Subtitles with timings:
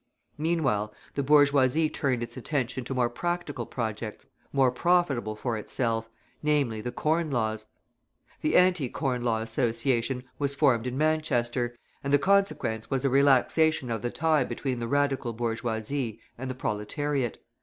[0.39, 6.09] Meanwhile the bourgeoisie turned its attention to more practical projects, more profitable for itself,
[6.41, 7.67] namely the Corn Laws.
[8.41, 13.91] The Anti Corn Law Association was formed in Manchester, and the consequence was a relaxation
[13.91, 17.37] of the tie between the Radical bourgeoisie and the proletariat.